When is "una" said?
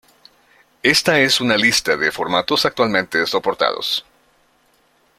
1.41-1.53